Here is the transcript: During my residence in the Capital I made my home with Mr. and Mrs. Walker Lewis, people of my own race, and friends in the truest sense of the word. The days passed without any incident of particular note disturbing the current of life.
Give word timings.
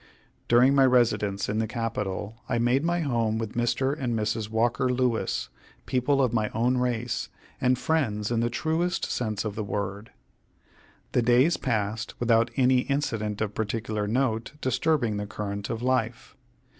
During 0.47 0.73
my 0.73 0.87
residence 0.87 1.47
in 1.47 1.59
the 1.59 1.67
Capital 1.67 2.41
I 2.49 2.57
made 2.57 2.83
my 2.83 3.01
home 3.01 3.37
with 3.37 3.53
Mr. 3.53 3.95
and 3.95 4.17
Mrs. 4.17 4.49
Walker 4.49 4.89
Lewis, 4.89 5.49
people 5.85 6.23
of 6.23 6.33
my 6.33 6.49
own 6.55 6.79
race, 6.79 7.29
and 7.61 7.77
friends 7.77 8.31
in 8.31 8.39
the 8.39 8.49
truest 8.49 9.05
sense 9.11 9.45
of 9.45 9.53
the 9.53 9.63
word. 9.63 10.09
The 11.11 11.21
days 11.21 11.55
passed 11.55 12.19
without 12.19 12.49
any 12.57 12.79
incident 12.79 13.41
of 13.41 13.53
particular 13.53 14.07
note 14.07 14.53
disturbing 14.59 15.17
the 15.17 15.27
current 15.27 15.69
of 15.69 15.83
life. 15.83 16.35